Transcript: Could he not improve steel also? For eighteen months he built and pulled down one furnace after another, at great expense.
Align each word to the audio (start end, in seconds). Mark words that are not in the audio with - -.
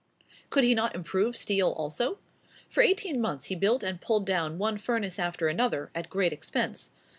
Could 0.49 0.63
he 0.63 0.73
not 0.73 0.95
improve 0.95 1.37
steel 1.37 1.73
also? 1.73 2.17
For 2.67 2.81
eighteen 2.81 3.21
months 3.21 3.43
he 3.45 3.55
built 3.55 3.83
and 3.83 4.01
pulled 4.01 4.25
down 4.25 4.57
one 4.57 4.79
furnace 4.79 5.19
after 5.19 5.47
another, 5.47 5.91
at 5.93 6.09
great 6.09 6.33
expense. 6.33 6.89